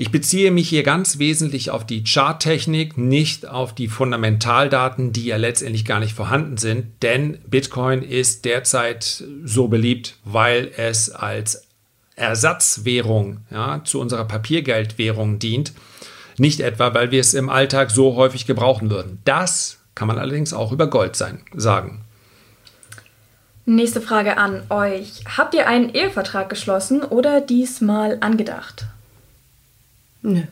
[0.00, 5.36] Ich beziehe mich hier ganz wesentlich auf die Charttechnik, nicht auf die Fundamentaldaten, die ja
[5.36, 11.66] letztendlich gar nicht vorhanden sind, denn Bitcoin ist derzeit so beliebt, weil es als
[12.16, 15.74] Ersatzwährung ja, zu unserer Papiergeldwährung dient,
[16.38, 19.18] nicht etwa, weil wir es im Alltag so häufig gebrauchen würden.
[19.26, 22.06] Das kann man allerdings auch über Gold sein, sagen.
[23.66, 25.24] Nächste Frage an euch.
[25.36, 28.86] Habt ihr einen Ehevertrag geschlossen oder diesmal angedacht?
[30.22, 30.42] Nö.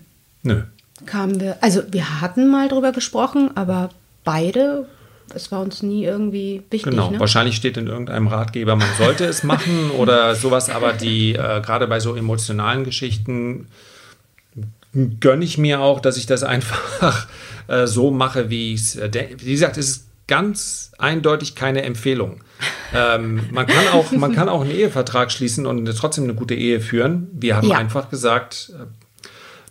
[0.43, 0.63] Nö.
[1.07, 3.91] Kamen wir, also wir hatten mal drüber gesprochen, aber
[4.25, 4.87] beide,
[5.35, 6.91] es war uns nie irgendwie wichtig.
[6.91, 7.21] Genau, ne?
[7.21, 11.87] wahrscheinlich steht in irgendeinem Ratgeber, man sollte es machen oder sowas, aber die, äh, gerade
[11.87, 13.69] bei so emotionalen Geschichten
[15.21, 17.29] gönne ich mir auch, dass ich das einfach
[17.69, 19.37] äh, so mache, wie ich es äh, denke.
[19.45, 22.41] Wie gesagt, es ist ganz eindeutig keine Empfehlung.
[22.95, 26.81] ähm, man, kann auch, man kann auch einen Ehevertrag schließen und trotzdem eine gute Ehe
[26.81, 27.29] führen.
[27.33, 27.79] Wir haben Ja.
[27.79, 28.85] einfach gesagt, äh,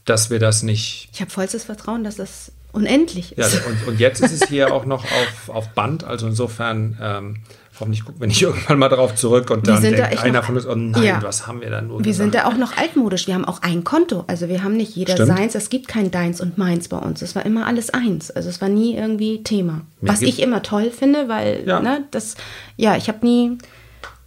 [0.09, 1.09] dass wir das nicht.
[1.13, 3.65] Ich habe vollstes Vertrauen, dass das unendlich Ja, ist.
[3.65, 6.03] und, und jetzt ist es hier auch noch auf, auf Band.
[6.03, 7.37] Also insofern, ähm,
[7.79, 10.55] hoffentlich gucken wir nicht irgendwann mal darauf zurück und dann da denkt echt einer von
[10.55, 11.23] uns, oh nein, Ja.
[11.23, 12.17] was haben wir da nur wir gesagt?
[12.33, 13.25] sind da auch noch altmodisch.
[13.27, 14.25] Wir haben auch ein Konto.
[14.27, 15.29] Also wir haben nicht jeder Stimmt.
[15.37, 15.55] seins.
[15.55, 17.21] Es gibt kein Deins und Meins bei uns.
[17.21, 18.29] Es war immer alles eins.
[18.31, 19.81] Also es war nie irgendwie Thema.
[20.01, 21.79] Mir Was ich immer toll finde, weil Ja.
[21.79, 22.35] ne, das,
[22.75, 23.57] ja, ich habe nie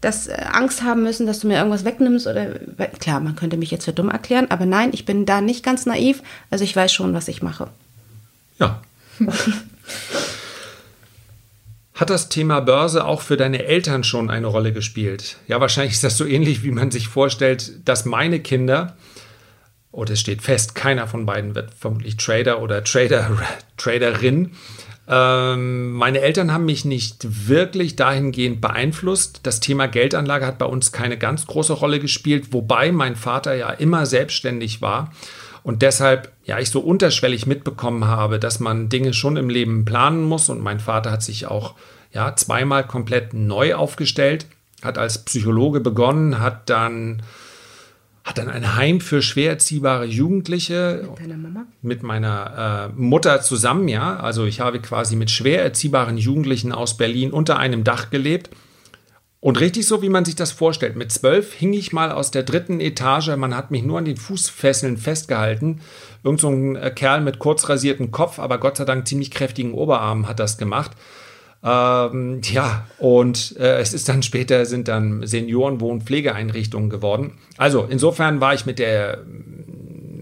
[0.01, 2.47] das äh, Angst haben müssen, dass du mir irgendwas wegnimmst oder
[2.99, 5.87] klar, man könnte mich jetzt für dumm erklären, aber nein, ich bin da nicht ganz
[5.87, 6.23] naiv.
[6.51, 7.69] Also ich weiß schon, was ich mache.
[8.59, 8.83] Ja.
[12.01, 15.37] Hat das Thema Börse auch für deine Eltern schon eine Rolle gespielt?
[15.49, 18.97] Ja, wahrscheinlich ist das so ähnlich, wie man sich vorstellt, dass meine Kinder,
[19.91, 23.37] und es steht fest, keiner von beiden wird vermutlich Trader oder Trader,
[23.77, 24.53] Traderin.
[25.13, 29.41] Ähm, meine Eltern haben mich nicht wirklich dahingehend beeinflusst.
[29.43, 33.71] Das Thema Geldanlage hat bei uns keine ganz große Rolle gespielt, wobei mein Vater ja
[33.71, 35.11] immer selbstständig war
[35.65, 40.23] und deshalb ja ich so unterschwellig mitbekommen habe, dass man Dinge schon im Leben planen
[40.23, 41.75] muss und mein Vater hat sich auch
[42.13, 44.47] ja zweimal komplett neu aufgestellt,
[44.83, 47.23] hat als Psychologe begonnen, hat dann
[48.25, 51.67] hat dann ein Heim für schwer erziehbare Jugendliche Deine Mama?
[51.83, 54.17] mit meiner äh, Mutter zusammen, ja.
[54.17, 58.51] Also ich habe quasi mit schwer erziehbaren Jugendlichen aus Berlin unter einem Dach gelebt.
[59.43, 60.97] Und richtig so, wie man sich das vorstellt.
[60.97, 63.29] Mit zwölf hing ich mal aus der dritten Etage.
[63.37, 65.81] Man hat mich nur an den Fußfesseln festgehalten.
[66.23, 69.73] Irgend so ein äh, Kerl mit kurz rasiertem Kopf, aber Gott sei Dank ziemlich kräftigen
[69.73, 70.91] Oberarmen hat das gemacht.
[71.63, 77.39] Ähm, ja, und äh, es ist dann später sind dann Seniorenwohn- Pflegeeinrichtungen geworden.
[77.59, 79.25] Also insofern war ich mit der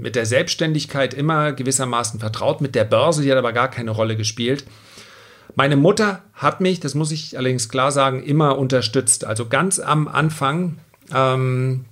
[0.00, 4.16] mit der Selbstständigkeit immer gewissermaßen vertraut, mit der Börse, die hat aber gar keine Rolle
[4.16, 4.64] gespielt.
[5.56, 9.24] Meine Mutter hat mich, das muss ich allerdings klar sagen, immer unterstützt.
[9.24, 10.78] Also ganz am Anfang
[11.12, 11.84] ähm,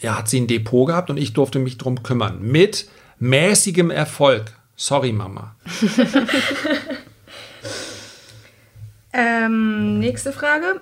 [0.00, 2.40] ja, hat sie ein Depot gehabt und ich durfte mich drum kümmern.
[2.42, 2.88] Mit
[3.20, 4.52] mäßigem Erfolg.
[4.76, 5.54] Sorry, Mama.
[9.14, 10.80] Ähm, nächste Frage.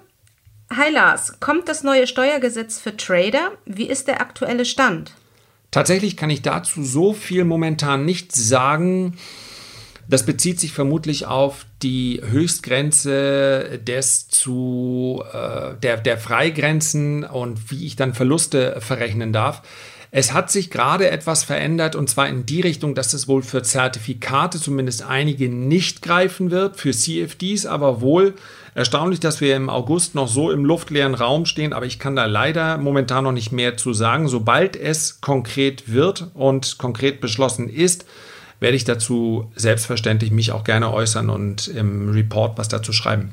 [0.75, 3.53] Hi Lars, kommt das neue Steuergesetz für Trader?
[3.67, 5.13] Wie ist der aktuelle Stand?
[5.71, 9.19] Tatsächlich kann ich dazu so viel momentan nicht sagen.
[10.09, 17.87] Das bezieht sich vermutlich auf die Höchstgrenze des zu äh, der, der Freigrenzen und wie
[17.87, 19.63] ich dann Verluste verrechnen darf.
[20.15, 23.63] Es hat sich gerade etwas verändert und zwar in die Richtung, dass es wohl für
[23.63, 28.35] Zertifikate zumindest einige nicht greifen wird, für CFDs aber wohl.
[28.75, 32.27] Erstaunlich, dass wir im August noch so im luftleeren Raum stehen, aber ich kann da
[32.27, 34.29] leider momentan noch nicht mehr zu sagen.
[34.29, 38.05] Sobald es konkret wird und konkret beschlossen ist,
[38.61, 43.31] werde ich dazu selbstverständlich mich auch gerne äußern und im Report was dazu schreiben.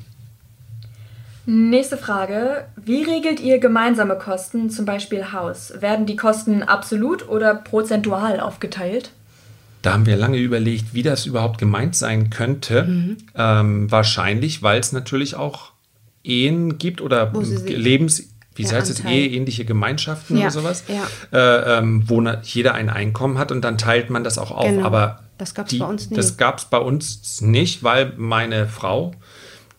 [1.46, 2.66] Nächste Frage.
[2.76, 5.74] Wie regelt ihr gemeinsame Kosten, zum Beispiel Haus?
[5.80, 9.12] Werden die Kosten absolut oder prozentual aufgeteilt?
[9.82, 12.84] Da haben wir lange überlegt, wie das überhaupt gemeint sein könnte.
[12.84, 13.18] Mhm.
[13.36, 15.72] Ähm, wahrscheinlich, weil es natürlich auch
[16.24, 21.08] Ehen gibt oder Lebens wie ja, heißt es, eheähnliche Gemeinschaften ja, oder sowas, ja.
[21.32, 24.66] äh, ähm, wo jeder ein Einkommen hat und dann teilt man das auch auf.
[24.66, 24.86] Genau.
[24.86, 26.18] Aber das gab es bei uns nicht.
[26.18, 29.14] Das gab es bei uns nicht, weil meine Frau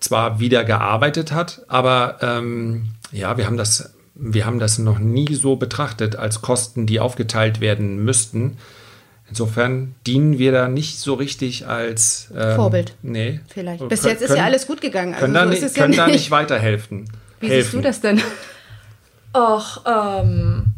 [0.01, 5.35] zwar wieder gearbeitet hat, aber ähm, ja, wir haben das, wir haben das noch nie
[5.35, 8.57] so betrachtet als Kosten, die aufgeteilt werden müssten.
[9.29, 12.95] Insofern dienen wir da nicht so richtig als ähm, Vorbild.
[13.03, 13.41] Nee.
[13.49, 13.89] Vielleicht.
[13.89, 15.15] Bis jetzt ist können, ja alles gut gegangen.
[15.15, 17.05] Also können, so da, nicht, können ja da nicht weiterhelfen.
[17.39, 17.63] Wie helfen.
[17.63, 18.21] siehst du das denn?
[19.33, 20.75] Och, ähm,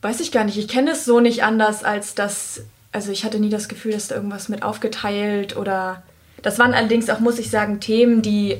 [0.00, 0.56] weiß ich gar nicht.
[0.56, 4.08] Ich kenne es so nicht anders, als dass, also ich hatte nie das Gefühl, dass
[4.08, 6.02] da irgendwas mit aufgeteilt oder.
[6.42, 8.56] Das waren allerdings auch, muss ich sagen, Themen, die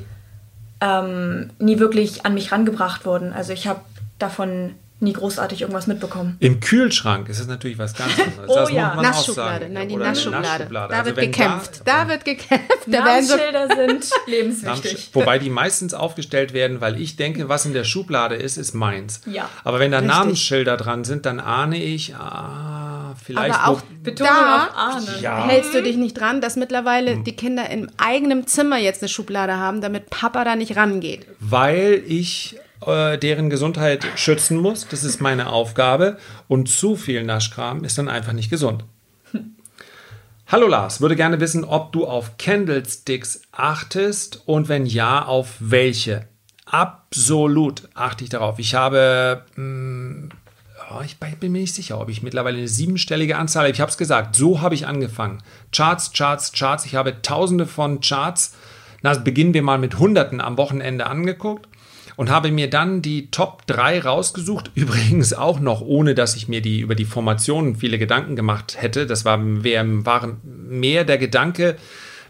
[0.80, 3.32] ähm, nie wirklich an mich rangebracht wurden.
[3.32, 3.80] Also ich habe
[4.18, 6.36] davon nie großartig irgendwas mitbekommen.
[6.40, 8.48] Im Kühlschrank ist es natürlich was ganz anderes.
[8.48, 9.68] oh das ja, Naschschublade.
[9.70, 9.96] Nein, die.
[9.96, 10.68] Naschschublade.
[10.70, 11.82] Da also wird gekämpft.
[11.84, 12.68] Da, da, wird gekämpft.
[12.86, 15.10] Da Namensschilder so sind lebenswichtig.
[15.14, 19.22] Wobei die meistens aufgestellt werden, weil ich denke, was in der Schublade ist, ist meins.
[19.26, 19.48] Ja.
[19.64, 20.16] Aber wenn da Richtig.
[20.16, 22.89] Namensschilder dran sind, dann ahne ich, ah,
[23.22, 23.54] vielleicht...
[23.54, 25.06] Aber auch Betonung da auf ahnen.
[25.22, 25.46] Ja.
[25.46, 27.24] hältst du dich nicht dran, dass mittlerweile hm.
[27.24, 31.26] die Kinder im eigenen Zimmer jetzt eine Schublade haben, damit Papa da nicht rangeht.
[31.38, 32.56] Weil ich
[32.86, 34.86] äh, deren Gesundheit schützen muss.
[34.88, 36.18] Das ist meine Aufgabe.
[36.48, 38.84] Und zu viel Naschkram ist dann einfach nicht gesund.
[40.46, 46.28] Hallo Lars, würde gerne wissen, ob du auf Candlesticks achtest und wenn ja, auf welche.
[46.64, 48.58] Absolut achte ich darauf.
[48.58, 50.28] Ich habe, mh, hm,
[51.04, 53.72] ich bin mir nicht sicher, ob ich mittlerweile eine siebenstellige Anzahl habe.
[53.72, 55.38] Ich habe es gesagt, so habe ich angefangen.
[55.72, 56.84] Charts, Charts, Charts.
[56.86, 58.56] Ich habe tausende von Charts.
[59.02, 61.68] Na, beginnen wir mal mit Hunderten am Wochenende angeguckt
[62.16, 64.72] und habe mir dann die Top 3 rausgesucht.
[64.74, 69.06] Übrigens auch noch, ohne dass ich mir die über die Formationen viele Gedanken gemacht hätte.
[69.06, 71.76] Das war, war mehr der Gedanke,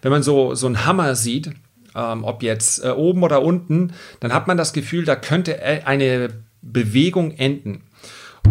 [0.03, 1.51] wenn man so, so einen Hammer sieht,
[1.95, 5.83] ähm, ob jetzt äh, oben oder unten, dann hat man das Gefühl, da könnte äh,
[5.85, 6.29] eine
[6.63, 7.83] Bewegung enden.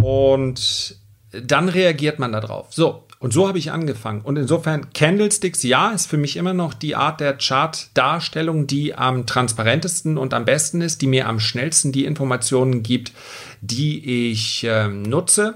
[0.01, 0.97] Und
[1.31, 2.73] dann reagiert man darauf.
[2.73, 4.21] So, und so habe ich angefangen.
[4.21, 9.25] Und insofern, Candlesticks, ja, ist für mich immer noch die Art der Chart-Darstellung, die am
[9.25, 13.11] transparentesten und am besten ist, die mir am schnellsten die Informationen gibt,
[13.59, 15.55] die ich äh, nutze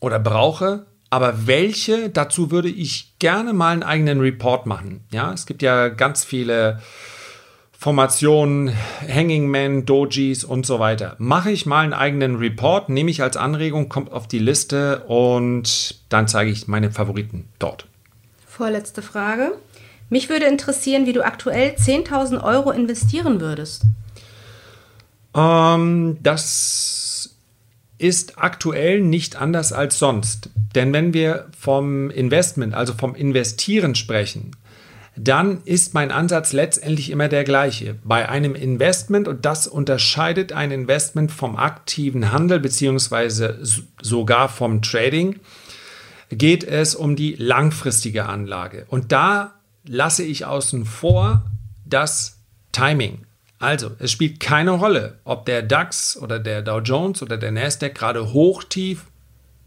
[0.00, 0.86] oder brauche.
[1.10, 5.04] Aber welche, dazu würde ich gerne mal einen eigenen Report machen.
[5.12, 6.80] Ja, es gibt ja ganz viele
[7.86, 8.76] Formationen,
[9.08, 11.14] Hanging Men, Dojis und so weiter.
[11.18, 15.94] Mache ich mal einen eigenen Report, nehme ich als Anregung, kommt auf die Liste und
[16.08, 17.86] dann zeige ich meine Favoriten dort.
[18.44, 19.52] Vorletzte Frage.
[20.10, 23.82] Mich würde interessieren, wie du aktuell 10.000 Euro investieren würdest.
[25.36, 27.36] Ähm, das
[27.98, 30.50] ist aktuell nicht anders als sonst.
[30.74, 34.56] Denn wenn wir vom Investment, also vom Investieren sprechen,
[35.16, 37.96] dann ist mein Ansatz letztendlich immer der gleiche.
[38.04, 43.58] Bei einem Investment, und das unterscheidet ein Investment vom aktiven Handel beziehungsweise
[44.02, 45.40] sogar vom Trading,
[46.28, 48.84] geht es um die langfristige Anlage.
[48.88, 49.54] Und da
[49.86, 51.46] lasse ich außen vor
[51.86, 52.40] das
[52.72, 53.24] Timing.
[53.58, 57.94] Also, es spielt keine Rolle, ob der DAX oder der Dow Jones oder der Nasdaq
[57.94, 59.06] gerade hoch, tief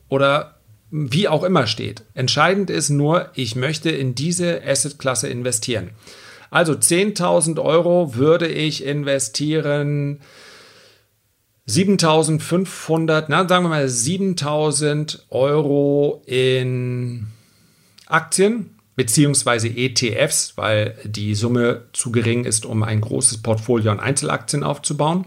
[0.09, 0.59] oder
[0.91, 2.04] wie auch immer steht.
[2.13, 5.91] Entscheidend ist nur, ich möchte in diese Assetklasse investieren.
[6.52, 10.21] Also 10.000 Euro würde ich investieren.
[11.67, 17.28] 7.500, na sagen wir mal 7.000 Euro in
[18.08, 24.63] Aktien beziehungsweise ETFs, weil die Summe zu gering ist, um ein großes Portfolio an Einzelaktien
[24.63, 25.25] aufzubauen.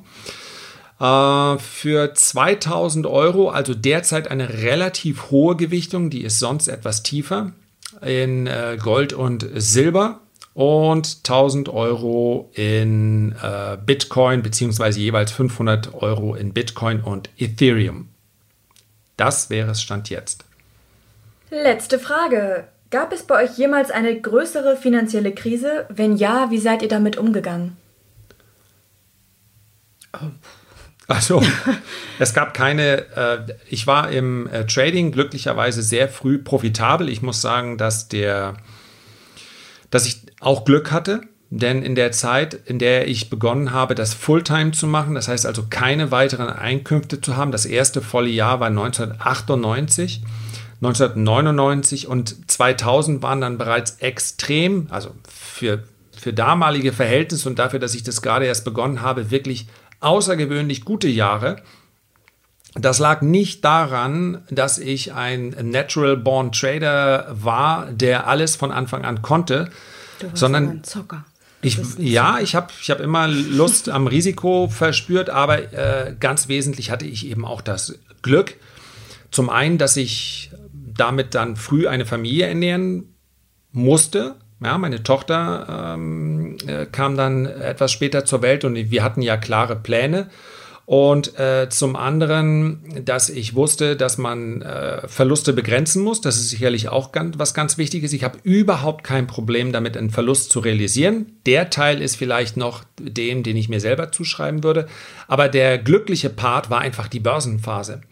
[1.03, 7.53] Äh, für 2000 Euro, also derzeit eine relativ hohe Gewichtung, die ist sonst etwas tiefer
[8.00, 10.20] in äh, Gold und Silber
[10.55, 18.09] und 1000 Euro in äh, Bitcoin beziehungsweise jeweils 500 Euro in Bitcoin und Ethereum.
[19.16, 20.44] Das wäre es Stand jetzt.
[21.50, 22.68] Letzte Frage.
[22.90, 25.86] Gab es bei euch jemals eine größere finanzielle Krise?
[25.88, 27.76] Wenn ja, wie seid ihr damit umgegangen?
[31.09, 31.42] Also,
[32.18, 33.38] es gab keine, äh,
[33.68, 37.09] ich war im äh, Trading glücklicherweise sehr früh profitabel.
[37.09, 38.55] Ich muss sagen, dass der,
[39.90, 44.14] dass ich auch Glück hatte, denn in der Zeit, in der ich begonnen habe, das
[44.14, 48.59] Fulltime zu machen, das heißt also keine weiteren Einkünfte zu haben, das erste volle Jahr
[48.61, 50.22] war 1998.
[50.80, 55.84] 1999 und 2000 waren dann bereits extrem, also für,
[56.16, 59.68] für damalige Verhältnisse und dafür, dass ich das gerade erst begonnen habe, wirklich
[60.03, 61.57] außergewöhnlich gute Jahre.
[62.74, 69.05] Das lag nicht daran, dass ich ein Natural Born Trader war, der alles von Anfang
[69.05, 69.70] an konnte,
[70.32, 71.24] sondern ein Zocker.
[71.61, 76.90] Ich, ja, ich habe ich hab immer Lust am Risiko verspürt, aber äh, ganz wesentlich
[76.90, 78.57] hatte ich eben auch das Glück.
[79.30, 83.14] Zum einen, dass ich damit dann früh eine Familie ernähren
[83.70, 84.34] musste.
[84.64, 89.36] Ja, meine Tochter ähm, äh, kam dann etwas später zur Welt und wir hatten ja
[89.36, 90.28] klare Pläne.
[90.84, 96.20] Und äh, zum anderen, dass ich wusste, dass man äh, Verluste begrenzen muss.
[96.20, 98.12] Das ist sicherlich auch ganz, was ganz wichtig ist.
[98.12, 101.26] Ich habe überhaupt kein Problem damit, einen Verlust zu realisieren.
[101.46, 104.88] Der Teil ist vielleicht noch dem, den ich mir selber zuschreiben würde.
[105.28, 108.02] Aber der glückliche Part war einfach die Börsenphase.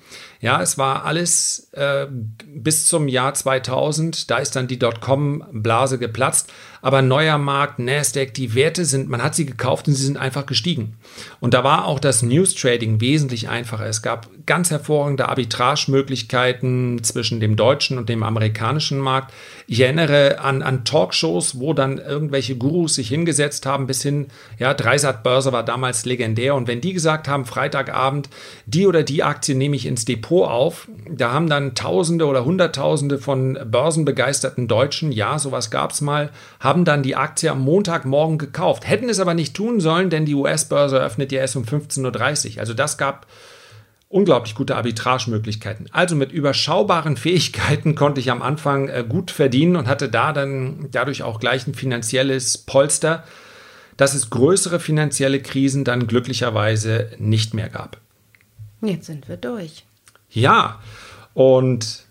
[0.40, 2.06] Ja, es war alles äh,
[2.46, 4.30] bis zum Jahr 2000.
[4.30, 6.52] Da ist dann die Dotcom-Blase geplatzt.
[6.82, 10.46] Aber neuer Markt, Nasdaq, die Werte sind, man hat sie gekauft und sie sind einfach
[10.46, 10.96] gestiegen.
[11.38, 13.86] Und da war auch das News Trading wesentlich einfacher.
[13.86, 19.34] Es gab ganz hervorragende Arbitragemöglichkeiten zwischen dem deutschen und dem amerikanischen Markt.
[19.72, 24.26] Ich erinnere an, an Talkshows, wo dann irgendwelche Gurus sich hingesetzt haben, bis hin,
[24.58, 26.56] ja, Dreisat Börse war damals legendär.
[26.56, 28.28] Und wenn die gesagt haben, Freitagabend,
[28.66, 30.88] die oder die Aktie nehme ich ins Depot, auf.
[31.08, 36.84] Da haben dann Tausende oder Hunderttausende von börsenbegeisterten Deutschen, ja, sowas gab es mal, haben
[36.84, 38.88] dann die Aktie am Montagmorgen gekauft.
[38.88, 42.60] Hätten es aber nicht tun sollen, denn die US-Börse öffnet ja erst um 15.30 Uhr.
[42.60, 43.24] Also das gab
[44.11, 45.86] unglaublich gute Arbitragemöglichkeiten.
[45.92, 50.88] Also mit überschaubaren Fähigkeiten konnte ich am Anfang äh, gut verdienen und hatte da dann
[50.90, 53.24] dadurch auch gleich ein finanzielles Polster,
[53.96, 57.98] dass es größere finanzielle Krisen dann glücklicherweise nicht mehr gab.
[58.82, 59.84] Jetzt sind wir durch.
[60.30, 60.80] Ja,
[61.34, 62.04] und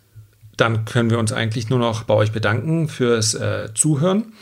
[0.56, 4.34] dann können wir uns eigentlich nur noch bei euch bedanken fürs äh, Zuhören.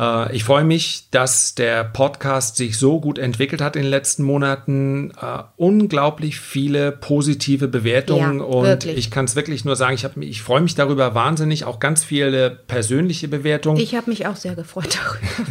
[0.00, 4.22] Äh, ich freue mich, dass der Podcast sich so gut entwickelt hat in den letzten
[4.22, 5.12] Monaten.
[5.20, 8.96] Äh, unglaublich viele positive Bewertungen ja, und wirklich.
[8.96, 11.64] ich kann es wirklich nur sagen, ich, ich freue mich darüber wahnsinnig.
[11.64, 13.78] Auch ganz viele persönliche Bewertungen.
[13.78, 15.50] Ich habe mich auch sehr gefreut darüber.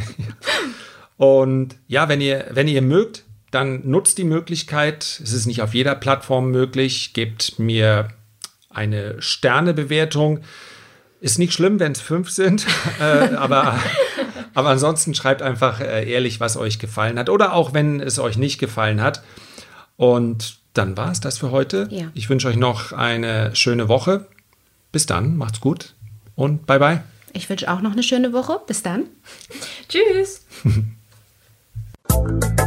[1.18, 5.22] und ja, wenn ihr, wenn ihr mögt, dann nutzt die Möglichkeit.
[5.24, 7.14] Es ist nicht auf jeder Plattform möglich.
[7.14, 8.10] Gebt mir
[8.70, 10.42] eine Sternebewertung.
[11.22, 12.66] Ist nicht schlimm, wenn es fünf sind,
[13.02, 13.78] äh, aber,
[14.54, 18.38] aber ansonsten schreibt einfach äh, ehrlich, was euch gefallen hat oder auch wenn es euch
[18.38, 19.24] nicht gefallen hat.
[19.98, 21.88] Und dann war es das für heute.
[21.92, 22.12] Ja.
[22.14, 24.28] Ich wünsche euch noch eine schöne Woche.
[24.92, 25.94] Bis dann, macht's gut
[26.36, 27.04] und bye bye.
[27.34, 28.60] Ich wünsche auch noch eine schöne Woche.
[28.66, 29.06] Bis dann.
[29.90, 30.46] Tschüss.